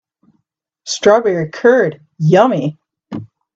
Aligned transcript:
Strawberry 0.83 1.47
curd, 1.49 2.01
yummy! 2.17 2.79